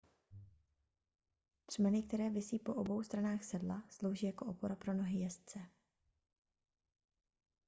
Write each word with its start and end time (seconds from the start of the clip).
třmeny 1.65 2.03
které 2.03 2.29
visí 2.29 2.59
po 2.59 2.73
obou 2.73 3.03
stranách 3.03 3.43
sedla 3.43 3.83
slouží 3.89 4.25
jako 4.25 4.45
opora 4.45 4.75
pro 4.75 4.93
nohy 4.93 5.19
jezdce 5.19 5.59